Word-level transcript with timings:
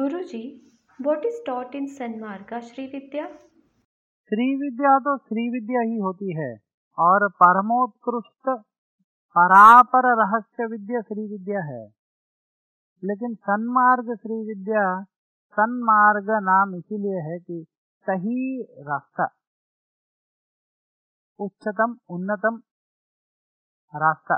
Guruji, 0.00 0.44
what 1.06 1.18
is 1.18 1.36
taught 1.48 1.74
in 1.74 1.84
Sanmarga 1.98 2.58
Shri 2.58 2.84
Vidya? 2.94 3.26
Shri 4.28 4.56
विद्या 4.56 4.98
तो 4.98 5.18
श्री 5.18 5.50
विद्या 5.50 5.80
ही 5.80 5.98
होती 5.98 6.36
है 6.36 6.56
और 6.98 7.28
परमोत्कृष्ट 7.28 8.64
परापर 9.38 10.22
रहस्य 10.22 10.66
विद्या 10.66 11.00
श्री 11.00 11.28
विद्या 11.30 11.60
है। 11.60 11.86
लेकिन 13.04 13.34
सन्मार्ग 13.34 14.04
श्री 14.04 14.34
विद्या 14.34 15.02
सन्मार्ग 15.52 16.26
नाम 16.30 16.74
इसीलिए 16.74 17.32
है 17.32 17.38
कि 17.38 17.66
सही 18.00 18.62
रास्ता। 18.62 19.28
उच्चतम 21.38 21.96
उन्नतम 22.10 22.56
रास्ता। 23.94 24.36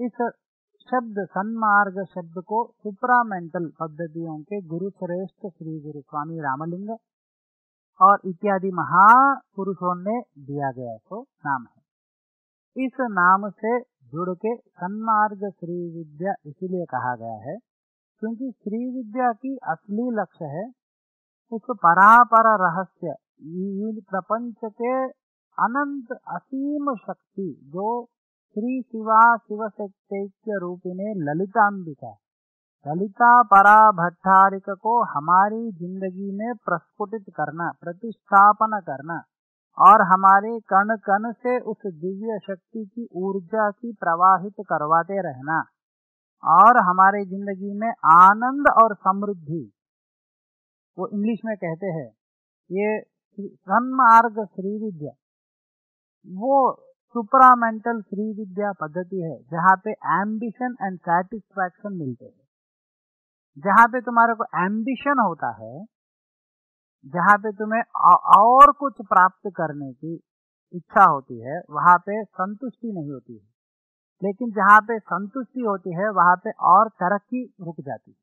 इस 0.00 0.32
शब्द 0.82 1.18
सन्मार्ग 1.26 1.98
शब्द 2.04 2.42
को 2.42 2.58
सुप्रामेंटल 2.82 3.66
पद्धतियों 3.80 4.38
के 4.42 4.60
गुरु 4.68 4.90
श्रेष्ठ 4.90 5.46
श्री 5.46 5.78
गुरु 5.80 6.00
स्वामी 6.00 6.40
रामलिंग 6.40 6.90
और 8.00 8.20
इत्यादि 8.26 8.70
महापुरुषों 8.74 9.94
ने 9.98 10.20
दिया 10.46 10.70
गया 10.72 10.96
तो 11.10 11.20
नाम 11.46 11.66
है। 11.66 12.86
इस 12.86 13.00
नाम 13.10 13.48
से 13.50 13.78
जुड़ 14.12 14.34
के 14.36 14.54
सन्मार्ग 14.56 15.48
श्री 15.50 15.78
विद्या 15.96 16.34
इसीलिए 16.46 16.84
कहा 16.84 17.14
गया 17.16 17.36
है 17.42 17.56
क्योंकि 18.22 18.50
श्री 18.50 18.80
विद्या 18.96 19.32
की 19.32 19.56
असली 19.68 20.08
लक्ष्य 20.20 20.50
है 20.54 20.64
उस 21.52 21.76
परापर 21.84 22.48
रहस्य 22.62 23.14
प्रपंच 24.08 24.72
के 24.72 24.94
अनंत 25.58 26.12
असीम 26.36 26.94
शक्ति 26.96 27.48
जो 27.66 27.88
श्री 28.56 28.80
शिवा 28.82 29.18
शिव 29.36 29.60
शक्तैक्य 29.68 30.56
रूपिणे 30.60 31.12
ललितांबिका 31.18 32.10
ललिता 32.86 33.30
परा 33.42 33.76
भट्टारिक 33.92 34.68
को 34.82 34.92
हमारी 35.12 35.60
ज़िंदगी 35.72 36.30
में 36.32 36.52
प्रस्फुटित 36.66 37.32
करना 37.36 37.70
प्रतिष्ठापन 37.80 38.78
करना 38.80 39.16
और 39.78 40.02
हमारे 40.02 40.52
कण 40.74 40.96
कण 41.06 41.30
से 41.32 41.58
उस 41.72 41.86
दिव्य 41.86 42.38
शक्ति 42.46 42.84
की 42.86 43.08
ऊर्जा 43.22 43.70
की 43.70 43.92
प्रवाहित 44.00 44.64
करवाते 44.68 45.22
रहना 45.28 45.58
और 46.42 46.82
हमारे 46.84 47.24
ज़िंदगी 47.24 47.74
में 47.80 47.90
आनंद 48.12 48.72
और 48.76 48.94
समृद्धि। 48.98 49.64
वो 50.98 51.08
इंग्लिश 51.08 51.40
में 51.44 51.56
कहते 51.56 51.96
हैं, 51.98 52.08
ये 52.70 53.00
सन्मार्ग 53.40 54.44
श्री 54.46 54.78
विद्या। 54.84 55.12
वो 56.26 56.56
सुपरामेंटल 57.14 58.00
फ्री 58.02 58.32
विद्या 58.32 58.72
पद्धति 58.72 59.16
है, 59.16 59.36
जहाँ 59.42 59.76
पे 59.84 59.90
एम्बिशन 59.90 60.76
एंड 60.82 60.98
सेटिस्फैक्शन 60.98 61.92
मिलते 61.92 62.24
हैं। 62.24 62.42
जहाँ 63.58 63.86
पे 63.88 64.00
तुम्हारे 64.00 64.34
को 64.34 64.44
एम्बिशन 64.44 65.18
होता 65.18 65.50
है, 65.60 65.84
जहाँ 67.06 67.38
पे 67.38 67.52
तुम्हें 67.52 67.82
और 68.36 68.72
कुछ 68.72 68.94
प्राप्त 69.00 69.50
करने 69.56 69.92
की 69.92 70.14
इच्छा 70.74 71.04
होती 71.04 71.38
है, 71.40 71.60
वहाँ 71.70 71.98
पे 71.98 72.24
संतुष्टि 72.24 72.92
नहीं 72.92 73.10
होती 73.10 73.32
है। 73.32 73.44
लेकिन 74.22 74.50
जहाँ 74.50 74.80
पे 74.80 74.98
संतुष्टि 74.98 75.60
होती 75.60 75.94
है, 75.94 76.08
वहाँ 76.10 76.36
पे 76.36 76.50
और 76.50 76.88
तरक्की 76.88 77.44
रुक 77.60 77.80
जाती 77.80 78.10
है। 78.10 78.22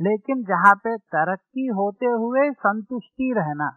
लेकिन 0.00 0.44
जहाँ 0.44 0.74
पे 0.74 0.96
तरक्की 0.96 1.66
होते 1.66 2.06
हुए 2.06 2.50
संतुष्टि 2.52 3.32
रहना 3.36 3.70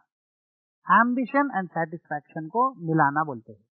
एम्बिशन 0.88 1.52
एंड 1.56 1.70
सेटिस्फैक्शन 1.70 2.48
को 2.48 2.74
मिलाना 2.88 3.24
बोलते 3.24 3.54
हैं। 3.54 3.73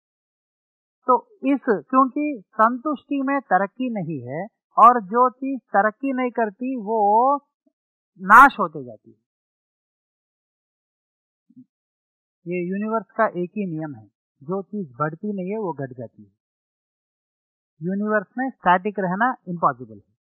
तो 1.07 1.29
इस, 1.45 1.61
क्योंकि 1.69 2.43
संतुष्टि 2.55 3.23
में 3.23 3.41
तरक्की 3.41 3.91
नहीं 3.91 4.21
है, 4.29 4.47
और 4.79 5.01
जो 5.03 5.31
चीज़ 5.31 5.61
तरक्की 5.61 6.13
नहीं 6.13 6.31
करती, 6.31 6.77
वो 6.77 7.37
नाश 8.21 8.57
होते 8.61 8.85
जाती 8.85 9.11
है। 9.11 9.27
ये 12.47 12.69
यूनिवर्स 12.69 13.07
का 13.11 13.27
एक 13.27 13.51
ही 13.51 13.79
नियम 13.79 13.95
है। 13.95 14.07
जो 14.43 14.63
चीज़ 14.63 14.97
बढ़ती 14.99 15.33
नहीं 15.33 15.51
है, 15.51 15.59
वो 15.59 15.73
घट 15.73 15.93
जाती 15.93 16.23
है। 16.23 16.31
यूनिवर्स 17.83 18.27
में 18.39 18.51
स्टैटिक 18.51 18.95
रहना 18.99 19.37
इम्पॉसिबल 19.49 19.95
है। 19.95 20.17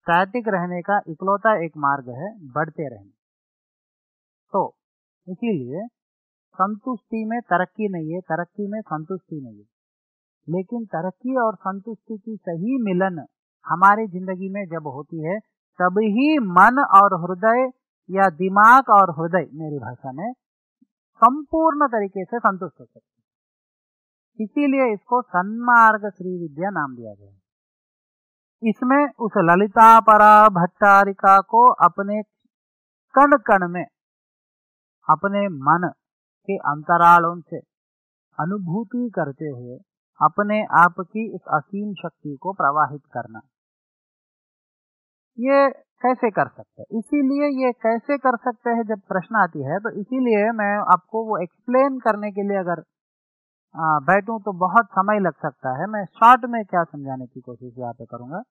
स्टैटिक 0.00 0.44
रहने 0.48 0.82
का 0.82 1.00
इकलौता 1.08 1.64
एक 1.64 1.72
मार्ग 1.76 2.08
है, 2.08 2.52
बढ़ते 2.52 2.88
रहने। 2.88 3.10
तो 4.52 4.76
इसीलिए 5.28 5.97
संतुष्टि 6.60 7.24
में 7.24 7.40
तरक्की 7.42 7.88
नहीं 7.88 8.12
है, 8.12 8.20
तरक्की 8.20 8.66
में 8.68 8.80
संतुष्टि 8.80 9.40
नहीं 9.40 9.58
है। 9.58 9.66
लेकिन 10.48 10.84
तरक्की 10.86 11.36
और 11.36 11.54
संतुष्टि 11.56 12.16
की 12.18 12.36
सही 12.36 12.82
मिलन 12.82 13.24
हमारी 13.66 14.06
ज़िंदगी 14.06 14.48
में 14.48 14.64
जब 14.66 14.86
होती 14.86 15.22
है 15.24 15.38
तभी 15.78 16.38
मन 16.38 16.78
और 16.94 17.14
हृदय 17.22 17.70
या 18.08 18.28
दिमाग 18.36 18.88
और 18.90 19.10
हृदय, 19.10 19.46
मेरी 19.54 19.78
भाषा 19.78 20.12
में, 20.12 20.32
संपूर्ण 21.22 21.86
तरीके 21.86 22.24
से 22.24 22.38
संतुष्ट 22.38 22.80
हो 22.80 22.84
सकते 22.84 24.44
इसीलिए 24.44 24.92
इसको 24.92 25.20
सन्मार्ग 25.22 26.08
श्री 26.08 26.36
विद्या 26.38 26.70
नाम 26.70 26.94
दिया 26.96 27.14
गया 27.14 27.30
इसमें 28.62 29.08
उस 29.20 29.32
ललिता 29.40 29.88
परा 30.00 30.48
भट्टारिका 30.48 31.38
को 31.40 31.64
अपने 31.86 32.22
कण 33.14 33.36
कण 33.46 33.68
में, 33.68 33.84
अपने 35.08 35.46
मन 35.48 35.90
के 36.48 36.56
अंतरालों 36.68 37.34
से 37.42 37.58
अनुभूति 38.38 39.08
करते 39.14 39.48
हुए 39.50 39.76
अपने 40.20 40.58
आप 40.78 41.00
की 41.02 41.24
इस 41.34 41.40
असीम 41.54 41.92
शक्ति 41.96 42.36
को 42.42 42.52
प्रवाहित 42.54 43.02
करना। 43.12 43.40
ये 45.38 45.68
कैसे 46.02 46.30
कर 46.30 46.48
सकते 46.48 46.82
हैं? 46.82 46.98
इसीलिए 46.98 47.48
ये 47.62 47.72
कैसे 47.84 48.16
कर 48.18 48.36
सकते 48.38 48.70
हैं? 48.70 48.82
जब 48.84 49.00
प्रश्न 49.08 49.36
आती 49.36 49.62
है 49.64 49.78
तो 49.80 49.90
इसीलिए 50.00 50.50
मैं 50.58 50.72
आपको 50.92 51.24
वो 51.26 51.38
एक्सप्लेन 51.42 51.98
करने 52.00 52.30
के 52.32 52.42
लिए 52.48 52.58
अगर 52.58 52.82
बैठूं 54.04 54.38
तो 54.40 54.52
बहुत 54.58 54.86
समय 54.92 55.20
लग 55.20 55.34
सकता 55.42 55.72
है। 55.78 55.86
मैं 55.88 56.04
शॉर्ट 56.12 56.44
में 56.50 56.64
क्या 56.66 56.82
समझाने 56.84 57.26
की 57.26 57.40
कोशिश 57.40 57.72
यहाँ 57.78 57.92
पे 57.92 58.04
करूँगा। 58.06 58.42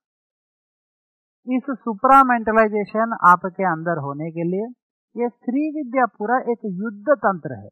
इस 1.48 1.72
सुपरामेंटलाइजेशन 1.80 3.18
आपके 3.28 3.64
अंदर 3.68 4.00
होने 4.04 4.32
के 4.32 4.44
लिए 4.44 4.68
ये 5.16 5.30
श्री 5.30 5.70
विद्या 5.76 6.06
पूरा 6.18 6.38
एक 6.52 6.66
युद्ध 6.78 7.18
तंत्र 7.18 7.60
है। 7.60 7.70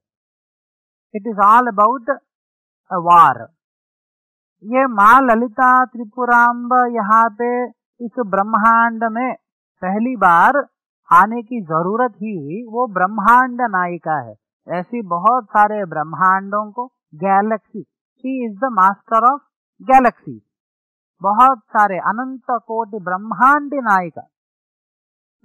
It 1.15 1.27
is 1.27 1.39
all 1.45 1.67
about 1.67 2.09
war 2.91 3.41
ये 4.63 4.85
माँ 4.89 5.19
ललिता 5.21 5.69
त्रिपुराम्ब 5.85 6.73
यहाँ 6.93 7.25
पे 7.39 7.49
इस 7.99 8.19
ब्रह्मांड 8.27 9.03
में 9.11 9.33
पहली 9.81 10.15
बार 10.17 10.57
आने 11.09 11.41
की 11.41 11.61
ज़रूरत 11.63 12.13
ही 12.21 12.63
वो 12.69 12.85
ब्रह्मांड 12.93 13.61
नायिका 13.71 14.17
है। 14.19 14.33
ऐसी 14.67 15.01
बहुत 15.07 15.45
सारे 15.47 15.83
ब्रह्मांडों 15.85 16.63
को 16.71 16.85
galaxy. 17.23 17.81
She 17.81 18.45
is 18.45 18.55
the 18.59 18.69
master 18.73 19.27
of 19.31 19.41
galaxy 19.81 20.41
बहुत 21.21 21.59
सारे 21.69 21.97
अनंत 22.11 22.57
कोटि 22.67 22.99
ब्रह्मांड 23.03 23.73
नायिका। 23.83 24.27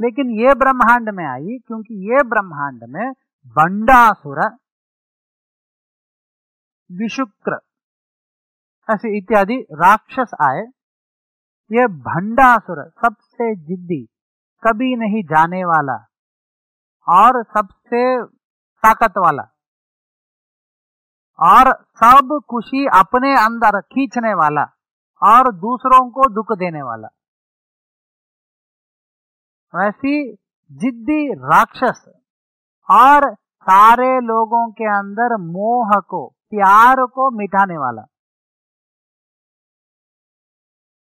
लेकिन 0.01 0.31
ये 0.39 0.55
ब्रह्मांड 0.55 1.11
में 1.17 1.25
आई 1.27 1.59
क्योंकि 1.67 1.95
ये 2.11 2.23
ब्रह्मांड 2.29 2.85
में 2.89 3.13
बंडासुर 3.57 4.41
विशुक्र, 6.91 7.59
ऐसे 8.89 9.17
इत्यादि 9.19 9.57
राक्षस 9.73 10.31
आए। 10.43 10.63
ये 11.71 11.87
भंडासुर 12.05 12.83
सबसे 13.03 13.55
जिद्दी, 13.57 14.03
कभी 14.63 14.97
नहीं 14.97 15.23
जाने 15.25 15.65
वाला 15.65 15.97
और 17.07 17.43
सबसे 17.45 18.03
ताकत 18.83 19.19
वाला 19.19 19.43
और 21.39 21.73
सब 21.97 22.39
खुशी 22.51 22.87
अपने 22.95 23.33
अंदर 23.37 23.81
खींचने 23.81 24.35
वाला 24.35 24.65
और 25.23 25.53
दूसरों 25.55 26.11
को 26.11 26.29
दुख 26.31 26.53
देने 26.59 26.83
वाला। 26.83 27.09
वैसी 29.75 30.33
जिद्दी 30.71 31.23
राक्षस 31.35 32.05
और 32.89 33.35
सारे 33.35 34.11
लोगों 34.21 34.71
के 34.73 34.85
अंदर 34.89 35.37
मोह 35.43 35.91
को 36.09 36.27
प्यार 36.51 36.97
को 37.07 37.31
मिटाने 37.31 37.79
वाला। 37.79 38.03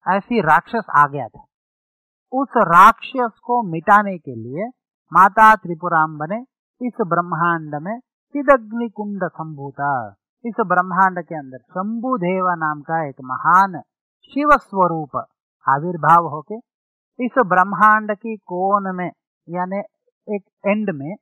ऐसी 0.07 0.42
राक्षस 0.42 0.86
आ 0.98 1.07
गया 1.07 1.28
था। 1.28 1.44
उस 2.31 2.48
राक्षस 2.57 3.40
को 3.44 3.62
मिटाने 3.63 4.18
के 4.18 4.36
लिए 4.36 4.68
माता 5.13 5.56
त्रिपुराम 5.56 6.18
बने। 6.18 6.40
इस 6.81 6.98
ब्रह्मांड 7.01 7.75
में 7.75 8.00
सिदग्नि 8.00 8.90
कुंड 8.90 9.24
संभूता। 9.24 10.16
इस 10.46 10.54
ब्रह्मांड 10.60 11.19
के 11.19 11.36
अंदर 11.36 11.57
शंभु 11.57 12.18
देव 12.18 12.50
नाम 12.57 12.81
का 12.81 13.07
एक 13.10 13.22
महान 13.24 13.81
शिव 14.31 14.50
स्वरूप 14.57 15.16
आविर्भाव 15.66 16.28
होके 16.28 16.57
इस 17.19 17.31
ब्रह्मांड 17.46 18.12
की 18.16 18.36
कोन 18.38 18.96
में, 18.96 19.12
यानी 19.50 19.80
एक 20.36 20.44
एंड 20.68 20.90
में 20.94 21.16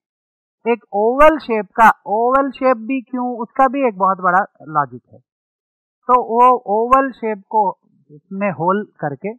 एक 0.68 0.84
ओवल 0.96 1.38
शेप 1.38 1.66
का 1.76 1.90
ओवल 2.08 2.50
शेप 2.52 2.78
भी 2.88 3.00
क्यों? 3.02 3.28
उसका 3.38 3.68
भी 3.68 3.88
एक 3.88 3.98
बहुत 3.98 4.22
बड़ा 4.22 4.40
लॉजिक 4.70 5.02
है। 5.14 5.20
तो 6.10 6.22
वो 6.26 6.50
ओवल 6.76 7.12
शेप 7.12 7.44
को 7.50 7.62
इसमें 8.10 8.50
होल 8.52 8.84
करके, 9.00 9.32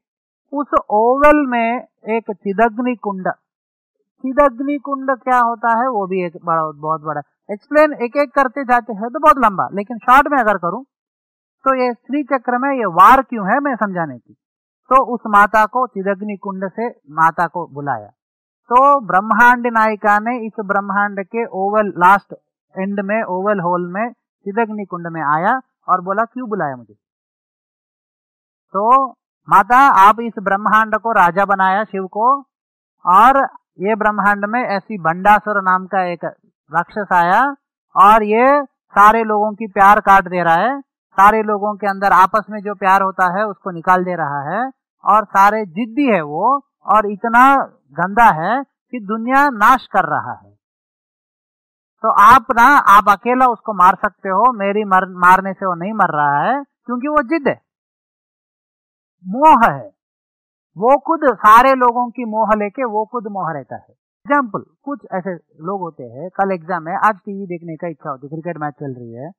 उस 0.53 0.75
ओवल 0.91 1.45
में 1.47 1.87
एक 2.11 2.31
चिदग्नि 2.33 2.95
कुंड 2.97 3.29
चिदग्नि 4.25 4.77
कुंड 4.79 5.11
क्या 5.19 5.39
होता 5.39 5.79
है? 5.79 5.89
वो 5.89 6.07
भी 6.07 6.25
एक 6.27 6.37
बड़ा, 6.45 6.63
बहुत 6.63 7.03
बड़ा। 7.03 7.21
एक्सप्लेन 7.51 7.93
एक 8.03 8.17
एक 8.17 8.31
करते 8.35 8.65
जाते 8.65 8.93
हैं 8.93 9.11
तो 9.11 9.19
बहुत 9.19 9.45
लंबा, 9.45 9.69
लेकिन 9.73 9.99
शॉर्ट 9.99 10.29
में 10.29 10.39
अगर 10.39 10.59
करूँ 10.59 10.85
तो 11.65 11.75
ये 11.75 11.93
श्री 11.95 12.23
चक्र 12.25 12.59
में 12.59 12.71
ये 12.71 12.87
वार 12.95 13.23
क्यों 13.23 13.47
है 13.47 13.59
मैं 13.61 13.75
समझाने 13.77 14.19
की। 14.19 14.33
तो 14.91 15.05
उस 15.15 15.21
माता 15.29 15.65
को, 15.67 15.87
चिदग्नि 15.87 16.37
कुंड 16.37 16.69
से 16.71 16.89
माता 17.13 17.47
को 17.47 17.67
बुलाया। 17.75 18.11
तो 18.69 19.01
ब्रह्मांड 19.01 19.67
नायिका 19.67 20.19
ने 20.19 20.47
इस 20.47 20.53
ब्रह्मांड 20.61 21.21
के 21.21 21.45
ओवल 21.45 21.89
लास्ट 21.89 22.35
एंड 22.79 23.01
में 23.01 23.23
ओवल 23.23 23.61
होल 23.61 23.87
में 23.93 24.13
चिदग्नि 24.13 24.85
कुंड 24.85 25.07
में 25.07 25.23
आया 25.23 25.61
और 25.89 26.01
बोला, 26.01 26.25
क्यों 26.25 26.49
बुलाया 26.49 26.77
मुझे? 26.77 26.95
तो 28.75 29.07
माता, 29.49 29.77
आप 29.77 30.21
इस 30.21 30.33
ब्रह्मांड 30.43 30.95
को 30.95 31.13
राजा 31.13 31.45
बनाया, 31.45 31.85
शिव 31.85 32.07
को, 32.07 32.41
और 33.07 33.49
ये 33.81 33.95
ब्रह्मांड 33.95 34.45
में 34.45 34.61
ऐसी 34.61 34.99
बंडासुर 34.99 35.63
नाम 35.63 35.87
का 35.87 36.05
एक 36.05 36.25
राक्षस 36.25 37.13
आया 37.13 37.43
और 37.97 38.23
ये 38.23 38.63
सारे 38.65 39.25
लोगों 39.25 39.53
की 39.53 39.67
प्यार 39.67 40.01
काट 40.01 40.29
दे 40.29 40.43
रहा 40.43 40.55
है। 40.55 40.81
सारे 41.19 41.43
लोगों 41.43 41.75
के 41.75 41.87
अंदर 41.87 42.13
आपस 42.13 42.45
में 42.51 42.61
जो 42.61 42.75
प्यार 42.75 43.03
होता 43.03 43.39
है, 43.39 43.47
उसको 43.47 43.71
निकाल 43.71 44.05
दे 44.05 44.15
रहा 44.15 44.41
है 44.51 44.71
और 45.05 45.25
सारे 45.25 45.67
जिद्दी 45.67 46.07
है 46.07 46.23
वो 46.23 46.68
और 46.89 47.11
इतना 47.11 47.45
गंदा 47.97 48.29
है 48.37 48.63
कि 48.63 49.01
दुनिया 49.07 49.49
नाश 49.55 49.87
कर 49.93 50.05
रहा 50.07 50.33
है। 50.35 50.51
तो 52.05 52.09
आप 52.23 52.47
ना 52.57 52.67
आप 52.89 53.09
अकेला 53.11 53.47
उसको 53.49 53.73
मार 53.75 53.95
सकते 53.97 54.29
हो 54.31 54.53
मेरी 54.55 54.85
मर, 54.87 55.07
मारने 55.17 55.53
से 55.53 55.67
वो 55.67 55.75
नहीं 55.75 55.93
मर 55.95 56.15
रहा 56.17 56.43
है 56.43 56.63
क्योंकि 56.63 57.09
वो 57.09 57.23
जिद 57.25 57.49
है। 57.49 57.61
मोह 59.25 59.65
है। 59.65 59.87
वो 60.77 60.97
खुद 61.07 61.25
सारे 61.37 61.75
लोगों 61.77 62.09
की 62.11 62.25
मोह 62.27 62.55
लेके 62.59 62.85
वो 62.87 63.05
खुद 63.13 63.27
मोह 63.33 63.53
रहता 63.53 63.77
है। 63.77 63.91
एग्ज़ाम्पल 64.27 64.65
कुछ 64.85 65.07
ऐसे 65.15 65.35
लोग 65.65 65.81
होते 65.81 66.05
हैं 66.05 66.29
कल 66.37 66.53
एग्ज़ाम 66.53 66.89
है 66.89 66.97
आज 66.99 67.15
टीवी 67.17 67.47
देखने 67.47 67.77
का 67.77 67.89
इच्छा 67.89 68.11
होती 68.11 68.27
है 68.27 68.31
क्रिकेट 68.31 68.59
मैच 68.61 68.75
चल 68.75 68.95
रही 68.95 69.13
है। 69.15 69.31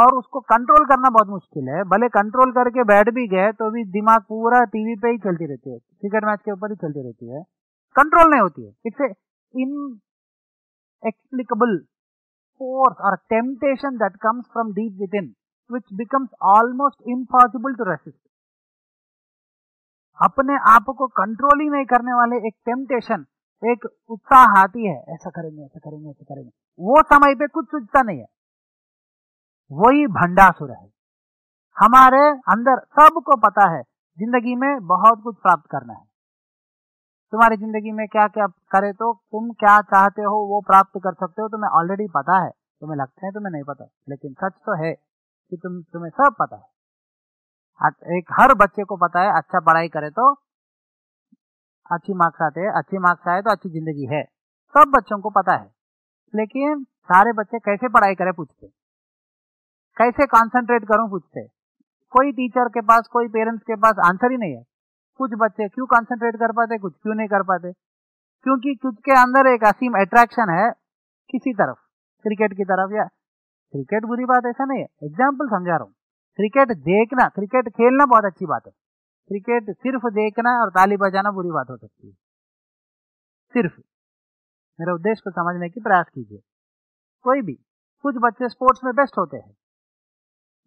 और 0.00 0.14
उसको 0.14 0.40
कंट्रोल 0.40 0.86
करना 0.86 1.10
बहुत 1.10 1.28
मुश्किल 1.28 1.68
है। 1.68 1.82
भले 1.84 2.08
कंट्रोल 2.08 2.52
करके 2.52 2.84
बैठ 2.84 3.10
भी 3.10 3.26
गए 3.28 3.52
तो 3.52 3.70
भी 3.70 3.84
दिमाग 3.84 4.20
पूरा 4.20 4.64
टीवी 4.64 4.94
पे 4.94 5.08
ही 5.08 5.18
चलती 5.18 5.46
रहती 5.46 5.70
है। 5.70 5.78
क्रिकेट 5.78 6.24
मैच 6.24 6.40
के 6.44 6.52
ऊपर 6.52 6.70
ही 6.70 6.76
चलती 6.76 7.02
रहती 7.02 7.28
है। 7.28 7.42
कंट्रोल 7.96 8.30
नहीं 8.30 8.40
होती 8.40 8.66
है। 8.66 8.72
It's 8.86 9.00
inexplicable 11.06 11.84
force 12.60 13.00
or 13.08 13.14
temptation 13.32 13.96
that 14.00 14.14
comes 14.24 14.44
from 14.48 14.68
deep 14.74 14.98
within, 15.02 15.24
which 15.70 15.88
becomes 16.00 16.28
almost 16.50 16.98
impossible 17.14 17.74
to 17.78 17.86
resist. 17.88 18.20
अपने 20.22 20.54
आप 20.72 20.84
को 20.98 21.06
कंट्रोल 21.06 21.60
ही 21.60 21.68
नहीं 21.68 21.84
करने 21.84 22.12
वाले 22.12 22.36
एक 22.36 22.54
टेम्पटेशन 22.66 23.24
एक 23.62 23.88
उत्साह 24.08 24.60
आती 24.62 24.86
है। 24.86 25.04
ऐसा 25.08 25.30
करेंगे 25.30 25.62
ऐसा 25.62 25.78
करेंगे 25.78 26.10
ऐसा 26.10 26.34
करेंगे। 26.34 26.50
वो 26.78 27.02
समय 27.02 27.34
पे 27.34 27.46
कुछ 27.46 27.66
सूझता 27.66 28.02
नहीं 28.02 28.18
है। 28.18 28.26
वही 29.74 30.06
भंडासुर 30.12 30.70
है। 30.70 30.86
हमारे 31.76 32.18
अंदर 32.52 32.80
सबको 32.98 33.36
पता 33.38 33.70
है, 33.70 33.82
ज़िंदगी 34.18 34.54
में 34.54 34.86
बहुत 34.86 35.22
कुछ 35.22 35.36
प्राप्त 35.36 35.70
करना 35.70 35.92
है। 35.92 36.04
तुम्हारी 37.32 37.56
ज़िंदगी 37.56 37.92
में 37.92 38.06
क्या 38.08 38.26
क्या 38.28 38.46
करे 38.72 38.92
तो 38.92 39.12
तुम 39.32 39.50
क्या 39.54 39.80
चाहते 39.84 40.22
हो 40.22 40.36
वो 40.48 40.60
प्राप्त 40.60 40.98
कर 40.98 41.14
सकते 41.14 41.42
हो, 41.42 41.48
तुम्हें 41.48 41.70
ऑलरेडी 41.70 42.06
पता 42.08 42.36
है। 42.44 42.50
तुम्हें 42.50 42.96
लगता 42.98 43.26
है, 43.26 43.32
तुम्हें 43.32 43.50
नहीं 43.52 43.64
पता। 43.64 43.84
लेकिन 44.08 44.32
सच 44.34 44.52
तो 44.66 44.76
है 44.84 44.92
कि 44.92 45.56
तुम, 45.56 45.80
तुम्हें 45.82 46.10
सब 46.10 46.34
पता 46.40 46.56
है। 46.56 48.16
एक 48.16 48.32
हर 48.32 48.54
बच्चे 48.54 48.84
को 48.84 48.96
पता 48.96 49.20
है 49.20 49.36
अच्छा 49.38 49.60
पढ़ाई 49.60 49.88
करे 49.88 50.10
तो 50.10 50.32
अच्छी 51.90 52.14
मार्क्स 52.14 52.42
आते 52.42 52.60
हैं, 52.60 52.70
अच्छी 52.72 52.98
मार्क्स 52.98 53.28
आए 53.28 53.42
तो 53.42 53.50
अच्छी 53.50 53.68
ज़िंदगी 53.70 54.06
है। 54.06 54.22
सब 54.74 54.92
बच्चों 54.96 55.18
को 55.20 55.30
पता 55.32 55.56
है। 55.56 55.66
लेकिन 56.34 56.84
सारे 56.84 57.32
बच्चे 57.32 57.58
कैसे 57.60 57.88
पढ़ाई 57.88 58.14
करे, 58.14 58.32
पूछते 58.32 58.66
कैसे 59.96 60.26
कंसंट्रेट 60.26 60.84
करूँ 60.84 61.10
पूछते 61.10 61.46
कोई 62.12 62.32
टीचर 62.32 62.68
के 62.68 62.80
पास, 62.80 63.08
कोई 63.08 63.28
पेरेंट्स 63.28 63.62
के 63.62 63.76
पास 63.76 63.94
आंसर 64.04 64.30
ही 64.30 64.36
नहीं 64.36 64.56
है। 64.56 64.62
कुछ 65.20 65.30
बच्चे 65.34 65.68
क्यों 65.68 65.86
कॉन्सेंट्रेट 65.86 66.36
कर 66.36 66.52
पाते, 66.52 66.78
कुछ 66.78 66.94
क्यों 67.02 67.14
नहीं 67.14 67.28
कर 67.28 67.42
पाते? 67.42 67.72
क्योंकि 68.46 68.74
कुछ 68.74 68.94
के 68.94 69.12
अंदर 69.12 69.46
एक 69.46 69.64
असीम 69.64 69.92
अट्रैक्शन 69.92 70.50
है 70.50 70.70
किसी 71.30 71.52
तरफ़ 71.52 71.76
क्रिकेट 72.22 72.52
की 72.52 72.64
तरफ़ 72.64 72.94
या 72.94 73.04
क्रिकेट 73.74 74.04
बुरी 74.04 74.24
बात 74.24 74.46
ऐसा 74.46 74.64
नहीं 74.64 74.78
है। 74.78 74.86
एग्ज़ाम्पल 75.04 75.46
समझा 75.46 75.76
रहा 75.76 75.84
हूँ। 75.84 75.92
क्रिकेट 76.38 76.68
देखना 76.68 77.28
क्रिकेट 77.28 77.68
खेलना 77.68 78.06
बहुत 78.06 78.24
अच्छी 78.24 78.46
बात 78.46 78.66
है। 78.66 78.72
क्रिकेट 79.28 79.70
सिर्फ़ 79.70 80.06
देखना 80.06 80.60
और 80.60 80.70
ताली 80.70 80.96
बजाना 80.96 81.30
बुरी 81.30 81.50
बात 81.50 81.70
हो 81.70 81.76
सकती 81.76 82.06
है। 82.06 82.14
सिर्फ़। 83.54 83.80
मेरे 84.80 84.92
उद्देश्य 84.92 85.22
को 85.24 85.30
समझने 85.30 85.68
की 85.68 85.80
प्रयास 85.80 86.06
कीजिए। 86.14 86.38
कोई 87.22 87.42
भी। 87.42 87.54
कुछ 88.02 88.14
बच्चे 88.18 88.48
स्पोर्ट्स 88.48 88.84
में 88.84 88.94
बेस्ट 88.94 89.18
होते 89.18 89.36
हैं। 89.36 89.56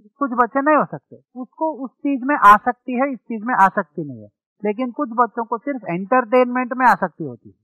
कुछ 0.01 0.31
बच्चे 0.33 0.61
नहीं 0.61 0.75
हो 0.75 0.85
सकते। 0.85 1.23
उसको 1.35 1.85
उस 1.85 1.91
चीज़ 1.91 2.25
में 2.25 2.35
आसक्ति 2.35 2.91
है, 2.91 3.11
इस 3.11 3.19
चीज़ 3.19 3.43
में 3.43 3.55
आसक्ति 3.55 4.03
नहीं 4.03 4.21
है। 4.21 4.27
लेकिन 4.65 4.91
कुछ 4.91 5.09
बच्चों 5.13 5.45
को 5.45 5.57
सिर्फ़ 5.57 5.85
एंटरटेनमेंट 5.91 6.73
में 6.73 6.85
आसक्ति 6.85 7.23
होती 7.23 7.49
है। 7.49 7.55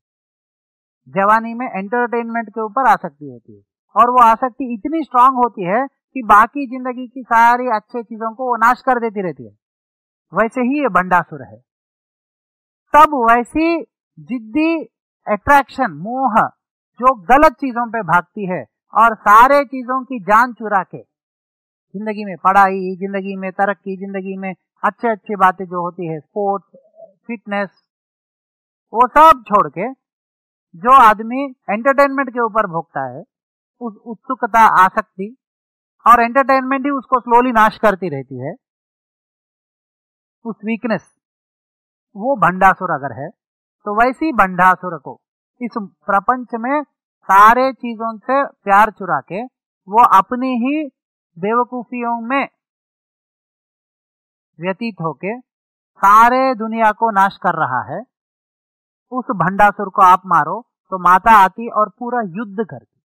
जवानी 1.10 1.54
में 1.54 1.68
एंटरटेनमेंट 1.68 2.50
के 2.50 2.62
ऊपर 2.62 2.88
आसक्ति 2.88 3.30
होती 3.30 3.56
है। 3.56 3.62
और 3.96 4.10
वो 4.10 4.18
आसक्ति 4.18 4.74
इतनी 4.74 5.04
स्ट्रांग 5.04 5.36
होती 5.36 5.64
है 5.64 5.88
कि 5.88 6.22
बाकी 6.26 6.68
ज़िंदगी 6.68 7.08
की 7.08 7.24
सारी 7.24 7.68
अच्छे 7.68 8.04
चीज़ों 8.04 8.36
को 8.36 8.46
वो 8.46 8.56
नाश 8.56 8.82
कर 8.82 9.00
देती 9.00 9.22
रहती 9.22 9.44
है। 9.44 9.58
वैसे 10.34 10.62
ही 10.62 10.82
ये 10.82 10.90
बंडासुर 10.90 11.42
है। 11.42 11.58
तब 12.96 13.28
वैसी 13.32 13.82
जिद्दी 14.20 14.84
अट्रैक्शन 15.28 15.92
मोह, 15.92 16.48
जो 16.94 17.16
गलत 17.16 17.54
चीज़ों 17.54 17.90
पे 17.90 18.02
भागती 18.02 18.46
है 18.50 18.66
और 18.94 19.16
सारे 19.16 19.66
चीज़ों 19.66 20.04
की 20.04 20.20
जान 20.20 20.54
चुरा 20.54 20.84
के 20.84 21.13
ज़िंदगी 21.94 22.26
में 22.26 22.36
पढ़ाई, 22.44 22.96
ज़िंदगी 23.00 23.36
में 23.36 23.52
तरक्की, 23.52 23.96
ज़िंदगी 23.98 24.38
में 24.38 24.54
अच्छे 24.84 25.10
अच्छी 25.10 25.36
बातें 25.36 25.66
जो 25.66 25.82
होती 25.82 26.08
है 26.08 26.20
स्पोर्ट्स 26.20 26.78
फिटनेस 27.28 27.70
वो 28.94 29.08
सब 29.10 29.44
छोड़ 29.48 29.68
के 29.70 29.92
जो 30.76 30.92
आदमी 30.94 31.44
एंटरटेनमेंट 31.70 32.30
के 32.30 32.40
ऊपर 32.42 32.68
भोगता 32.68 33.06
है, 33.08 33.22
उस 33.82 33.96
उत्सुकता, 34.06 34.60
आसक्ति 34.60 35.36
और 36.06 36.22
एंटरटेनमेंट 36.22 36.86
ही 36.86 36.92
उसको 36.92 37.20
स्लोली 37.20 37.52
नाश 37.52 37.78
करती 37.78 38.10
रहती 38.10 38.40
है, 38.40 38.54
उस 40.46 40.56
वीकनेस 40.66 41.10
वो 42.16 42.36
भंडासुर 42.38 42.92
अगर 42.92 43.14
है 43.20 43.30
तो 43.86 43.96
वैसी 43.96 44.32
भंडासुर 44.34 44.98
को 45.00 45.20
इस 45.62 45.78
प्रपंच 46.06 46.56
में 46.60 46.82
सारे 47.30 47.72
चीज़ों 47.74 48.18
से 48.20 48.44
प्यार 48.64 48.92
चुरा 48.92 49.20
के 49.32 49.44
वो 49.88 50.04
अपनी 50.18 50.52
ही 50.58 50.84
बेवकूफियों 51.38 52.20
में 52.22 52.48
व्यतीत 54.60 55.02
होके 55.02 55.40
सारे 55.40 56.54
दुनिया 56.56 56.92
को 56.92 57.10
नाश 57.12 57.38
कर 57.38 57.56
रहा 57.56 57.82
है, 57.86 58.02
उस 59.12 59.26
भंडासुर 59.36 59.90
को 59.90 60.02
आप 60.02 60.22
मारो 60.26 60.62
तो 60.92 60.98
माता 61.00 61.32
आती 61.36 61.70
और 61.72 61.90
पूरा 61.90 62.22
युद्ध 62.22 62.58
करती। 62.60 63.02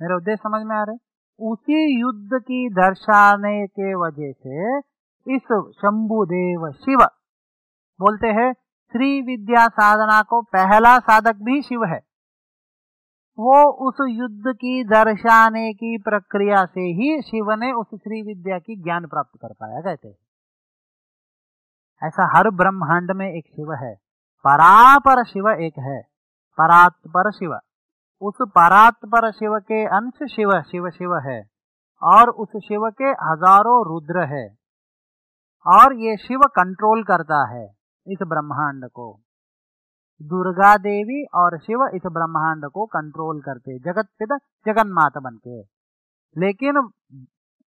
मेरा 0.00 0.16
उद्देश्य 0.16 0.40
समझ 0.42 0.62
में 0.66 0.76
आ 0.76 0.82
रहे? 0.82 0.96
उसी 1.40 2.00
युद्ध 2.00 2.40
की 2.42 2.68
दर्शाने 2.70 3.66
के 3.68 3.94
वजह 3.96 4.32
से 4.34 4.78
इस 5.26 5.48
शंभुदेव 5.76 6.70
शिव, 6.74 6.98
बोलते 8.00 8.28
हैं 8.32 8.52
श्री 8.94 9.20
विद्या 9.22 9.66
साधना 9.68 10.20
को 10.22 10.40
पहला 10.48 10.98
साधक 11.00 11.42
भी 11.42 11.60
शिव 11.62 11.84
है। 11.84 12.00
वो 13.38 13.88
उस 13.88 13.96
युद्ध 14.00 14.44
की 14.48 14.84
दर्शाने 14.84 15.72
की 15.72 15.98
प्रक्रिया 15.98 16.64
से 16.64 16.80
ही 16.80 17.22
शिव 17.22 17.50
ने 17.52 17.72
उस 17.72 17.86
श्री 17.94 18.22
विद्या 18.22 18.58
की 18.58 18.76
ज्ञान 18.82 19.06
प्राप्त 19.06 19.38
कर 19.42 19.52
पाया, 19.52 19.80
कहते 19.80 20.08
ऐसा 22.02 22.30
हर 22.36 22.50
ब्रह्मांड 22.50 23.10
में 23.10 23.26
एक 23.26 23.46
शिव 23.46 23.72
है। 23.72 23.94
परापर 24.44 25.24
शिव 25.24 25.48
एक 25.48 25.78
है। 25.78 26.02
परात्पर 26.58 27.30
शिव। 27.30 27.58
उस 28.22 28.34
परात्पर 28.42 29.30
शिव 29.30 29.58
के 29.58 29.84
अंश 29.86 30.30
शिव 30.32 30.60
शिव 30.62 30.90
शिव 30.90 31.16
है। 31.16 31.50
और 32.02 32.30
उस 32.30 32.48
शिव 32.48 32.90
के 32.98 33.04
हज़ारों 33.04 33.78
रुद्र 33.88 34.26
है। 34.26 34.58
और 35.66 35.94
ये 35.94 36.16
शिव 36.16 36.38
कंट्रोल 36.38 37.02
करता 37.02 37.46
है 37.48 37.64
इस 38.06 38.18
ब्रह्मांड 38.22 38.84
को। 38.90 39.20
दुर्गा 40.22 40.76
देवी 40.76 41.24
और 41.34 41.58
शिव 41.58 41.86
इस 41.94 42.06
ब्रह्मांड 42.06 42.64
को 42.64 42.86
कंट्रोल 42.86 43.40
करते, 43.40 43.78
जगत 43.78 44.08
पिता 44.18 44.36
जगन 44.36 44.88
माता 44.88 45.20
बन 45.20 45.36
के 45.36 45.60
लेकिन 46.36 46.88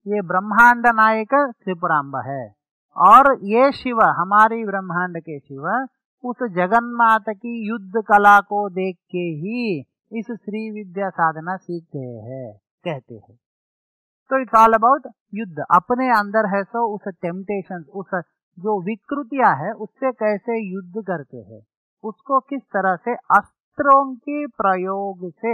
ये 0.08 0.22
ब्रह्मांड 0.22 0.88
नायक 0.88 1.54
त्रिपुराम्ब 1.64 2.16
है। 2.16 2.56
और 2.98 3.38
ये 3.44 3.72
शिव, 3.72 4.02
हमारी 4.02 4.66
ब्रह्मांड 4.66 5.18
के 5.18 5.40
शिव, 5.40 5.88
उस 6.24 6.36
जगन्माता 6.44 7.34
की 7.34 7.70
युद्ध 7.70 8.04
कला 8.08 8.40
को 8.40 8.70
देख 8.70 8.98
के 9.12 9.18
ही 9.18 9.80
इस 10.12 10.26
श्री 10.26 10.72
विद्या 10.72 11.10
साधना 11.10 11.56
सीखते 11.56 12.00
हैं, 12.00 12.58
कहते 12.84 13.16
हैं। 13.16 13.36
तो 14.30 14.42
इट्स 14.42 14.54
ऑल 14.56 14.74
अबाउट 14.74 15.08
युद्ध। 15.34 15.64
अपने 15.72 16.10
अंदर 16.10 16.46
है 16.46 16.64
सो 16.64 16.96
उस 16.96 17.14
टेम्पटेशन 17.22 17.86
उस 17.96 18.10
जो 18.60 18.82
विकृतियाँ 18.82 19.56
है, 19.56 19.72
उससे 19.72 20.12
कैसे 20.12 20.74
युद्ध 20.74 21.08
करते 21.08 21.38
हैं। 21.38 21.62
उसको 22.04 22.40
किस 22.42 22.62
तरह 22.74 22.96
से 22.98 23.14
अस्त्रों 23.36 24.04
के 24.16 24.46
प्रयोग 24.58 25.30
से 25.32 25.54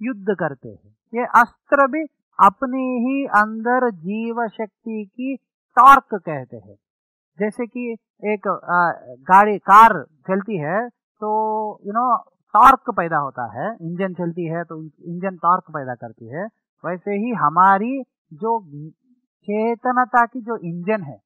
युद्ध 0.00 0.34
करते 0.34 0.68
हैं? 0.68 0.94
ये 1.12 1.24
अस्त्र 1.36 1.86
भी 1.88 2.02
अपनी 2.38 2.84
ही 3.00 3.24
अंदर 3.36 3.90
जीव 3.92 4.46
शक्ति 4.48 5.04
की 5.06 5.34
टॉर्क 5.76 6.14
कहते 6.14 6.56
हैं। 6.56 6.76
जैसे 7.38 7.66
कि 7.66 7.92
एक 8.24 8.48
गाड़ी, 9.24 9.58
कार 9.60 10.02
चलती 10.28 10.58
है 10.58 10.88
तो 10.88 11.30
यू 11.86 11.92
नो 11.92 12.16
टॉर्क 12.54 12.90
पैदा 12.90 13.18
होता 13.18 13.44
है। 13.52 13.66
इंजन 13.82 14.14
चलती 14.14 14.46
है 14.46 14.62
तो 14.64 14.82
इंजन 14.82 15.36
टॉर्क 15.36 15.70
पैदा 15.70 15.94
करती 15.96 16.28
है। 16.28 16.44
वैसे 16.84 17.16
ही 17.16 17.30
हमारी 17.36 18.02
जो 18.32 18.58
चेतनता 19.48 20.24
की 20.26 20.40
जो 20.40 20.56
इंजन 20.64 21.02
है, 21.02 21.16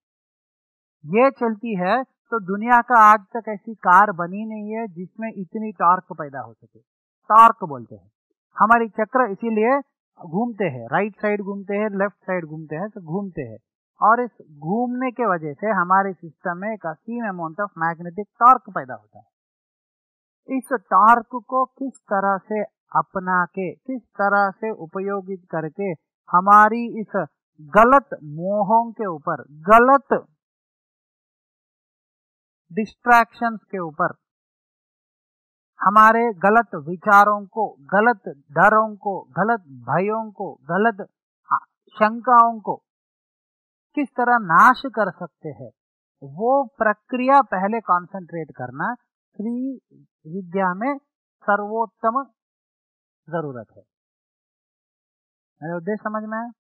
ये 1.04 1.30
चलती 1.32 1.74
है 1.76 2.02
तो 2.30 2.38
दुनिया 2.40 2.80
का 2.80 2.98
आज 2.98 3.20
तक 3.36 3.48
ऐसी 3.48 3.74
कार 3.74 4.12
बनी 4.12 4.44
नहीं 4.46 4.70
है 4.70 4.86
जिसमें 4.88 5.28
इतनी 5.28 5.72
टॉर्क 5.72 6.04
पैदा 6.12 6.40
हो 6.40 6.52
सके। 6.52 6.78
टॉर्क 7.30 7.64
बोलते 7.64 7.94
हैं। 7.94 8.10
हमारी 8.56 8.88
चक्र 8.88 9.30
इसीलिए 9.30 9.78
घूमते 10.26 10.64
हैं। 10.64 10.86
राइट 10.86 11.16
साइड 11.16 11.42
घूमते 11.42 11.74
हैं 11.74 11.90
लेफ़्ट 11.90 12.16
साइड 12.16 12.44
घूमते 12.44 12.76
हैं 12.76 12.88
तो 12.88 13.00
घूमते 13.00 13.42
हैं। 13.42 13.58
और 14.00 14.22
इस 14.24 14.30
घूमने 14.58 15.10
के 15.10 15.26
वजह 15.26 15.52
से 15.52 15.70
हमारे 15.70 16.12
सिस्टम 16.12 16.56
में 16.56 16.72
एक 16.72 16.86
असीम 16.86 17.28
अमाउंट 17.28 17.60
ऑफ़ 17.60 17.70
मैग्नेटिक 17.78 18.26
टॉर्क 18.40 18.62
पैदा 18.70 18.94
होता 18.94 19.18
है। 19.18 19.24
इस 20.58 20.72
टॉर्क 20.72 21.44
को 21.46 21.64
किस 21.64 22.00
तरह 22.12 22.36
से 22.38 22.62
अपना 22.96 23.44
के, 23.44 23.72
किस 23.74 24.02
तरह 24.02 24.50
से 24.50 24.70
उपयोगित 24.70 25.46
करके 25.50 25.90
हमारी 26.28 27.00
इस 27.00 27.26
गलत 27.60 28.18
मोहों 28.24 28.92
के 28.92 29.06
ऊपर, 29.06 29.44
गलत 29.50 30.24
डिस्ट्रैक्शंस 32.70 33.60
के 33.64 33.78
ऊपर। 33.78 34.14
हमारे 35.80 36.20
गलत 36.38 36.74
विचारों 36.88 37.44
को, 37.46 37.64
गलत 37.92 38.22
डरों 38.50 38.88
को, 38.96 39.20
गलत 39.38 39.60
भयों 39.88 40.30
को, 40.32 40.52
गलत 40.70 41.06
शंकाओं 41.92 42.60
को 42.60 42.76
किस 43.96 44.08
तरह 44.10 44.38
नाश 44.42 44.82
कर 44.88 45.10
सकते 45.10 45.48
हैं, 45.48 45.70
वो 46.22 46.52
प्रक्रिया 46.78 47.40
पहले 47.42 47.80
कंसंट्रेट 47.80 48.50
करना 48.50 48.94
श्री 49.36 49.52
विद्या 50.26 50.72
में 50.74 50.96
सर्वोत्तम 51.44 52.22
ज़रूरत 53.28 53.66
है। 53.76 53.82
मेरे 55.60 55.76
उद्देश्य 55.76 56.02
समझ 56.02 56.22
में 56.24 56.50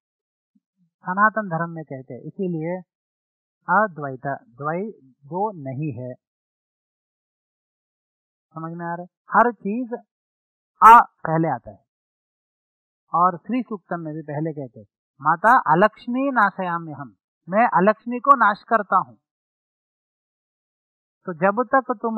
सनातन 1.04 1.48
धर्म 1.48 1.70
में 1.70 1.84
कहते 1.84 2.14
हैं, 2.14 2.20
इसीलिए 2.20 2.76
अद्वैता, 3.68 4.34
द्वै 4.34 4.82
दो 5.24 5.50
नहीं 5.62 5.92
है। 5.92 6.12
समझ 8.56 8.72
में 8.72 8.84
आ 8.86 8.94
रहा 8.94 9.38
हर 9.38 9.52
चीज़ 9.52 9.94
आ, 10.82 11.00
पहले 11.00 11.48
आता 11.48 11.70
है। 11.70 11.82
और 13.12 13.36
श्री 13.36 13.62
सूक्तम 13.62 14.00
में 14.00 14.14
भी 14.14 14.22
पहले 14.22 14.52
कहते 14.52 14.80
हैं, 14.80 14.86
माता 15.20 15.52
अलक्ष्मी 15.72 16.30
नाशयाम्य 16.30 16.92
हम, 16.92 17.14
मैं 17.48 17.66
अलक्ष्मी 17.76 18.18
को 18.18 18.36
नाश 18.36 18.62
करता 18.68 18.96
हूँ। 18.96 19.16
तो 21.26 21.32
जब 21.34 21.62
तक 21.74 21.92
तुम 22.02 22.16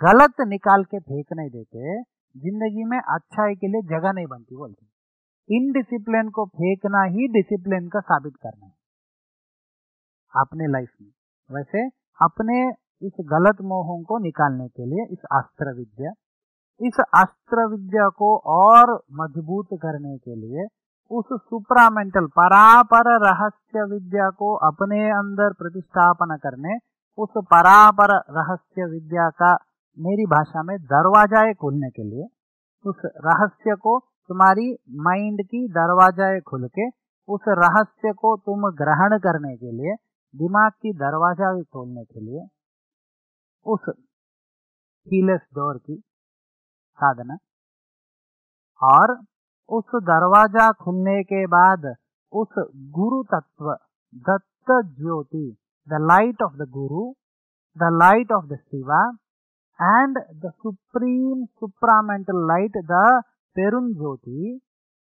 गलत 0.00 0.40
निकाल 0.40 0.84
के 0.84 0.98
फेंक 1.00 1.32
नहीं 1.32 1.50
देते, 1.50 2.02
ज़िंदगी 2.36 2.84
में 2.84 2.98
अच्छाई 2.98 3.54
के 3.54 3.68
लिए 3.68 3.82
जगह 3.90 4.12
नहीं 4.12 4.26
बनती, 4.26 4.56
बोलते 4.56 4.86
इनडिसिप्लिन 5.48 6.28
को 6.30 6.44
फेंकना 6.46 7.02
ही 7.04 7.26
डिसिप्लिन 7.28 7.88
का 7.88 8.00
साबित 8.00 8.36
करना 8.36 8.66
है। 8.66 8.72
अपने 10.32 10.66
लाइफ 10.66 10.92
में। 11.02 11.10
वैसे 11.50 11.88
अपने 12.18 12.68
इस 13.06 13.12
गलत 13.20 13.60
मोहों 13.62 14.02
को 14.02 14.18
निकालने 14.18 14.68
के 14.68 14.86
लिए 14.86 15.06
इस 15.12 15.18
अस्त्र 15.32 15.74
विद्या 15.76 16.12
इस 16.80 17.00
अस्त्र 17.00 17.66
विद्या 17.66 18.08
को 18.08 18.36
और 18.36 18.92
मज़बूत 19.12 19.78
करने 19.82 20.16
के 20.18 20.34
लिए 20.34 20.66
उस 21.10 21.24
सुप्रामेंटल 21.32 22.26
परापर 22.26 23.08
रहस्य 23.24 23.84
विद्या 23.84 24.30
को 24.30 24.54
अपने 24.54 25.00
अंदर 25.10 25.52
प्रतिष्ठापन 25.52 26.36
करने, 26.36 26.76
उस 27.18 27.28
परापर 27.36 28.14
रहस्य 28.30 28.84
विद्या 28.84 29.28
का 29.30 29.52
मेरी 29.96 30.26
भाषा 30.26 30.62
में 30.62 30.76
दरवाजाए 30.78 31.52
खोलने 31.52 31.90
के 31.90 32.02
लिए, 32.02 32.26
उस 32.84 32.96
रहस्य 33.04 33.74
को 33.74 33.98
तुम्हारी 34.00 34.76
माइंड 34.90 35.42
की 35.42 35.66
दरवाजाए 35.68 36.40
खुल 36.40 36.68
के, 36.68 36.88
उस 37.28 37.40
रहस्य 37.48 38.12
को 38.12 38.36
तुम 38.36 38.70
ग्रहण 38.70 39.18
करने 39.18 39.56
के 39.56 39.72
लिए 39.72 39.94
दिमाग 40.34 40.72
की 40.72 40.92
दरवाज़ा 40.98 41.52
भी 41.54 41.62
खोलने 41.64 42.04
के 42.04 42.20
लिए 42.20 42.46
उस 43.66 43.88
हीलेस 45.06 45.40
डोर 45.54 45.78
की 45.78 45.96
साधना 46.98 47.36
और 48.80 49.12
उस 49.68 49.96
दरवाज़ा 50.04 50.70
खुलने 50.82 51.22
के 51.22 51.46
बाद 51.46 51.86
उस 52.32 52.54
गुरु 52.96 53.22
तत्व, 53.32 53.72
दत्त 54.28 54.72
ज्योति 54.98 55.46
the 55.88 56.00
light 56.02 56.42
of 56.42 56.54
the 56.54 56.68
guru 56.70 57.02
the 57.76 57.90
light 57.94 58.32
of 58.32 58.46
the 58.46 58.56
Shiva 58.56 59.02
and 59.78 60.18
the 60.42 60.50
supreme 60.52 61.44
supramental 61.46 62.46
light 62.48 62.76
the 62.86 63.02
पेरुन 63.56 63.92
ज्योति 63.94 64.58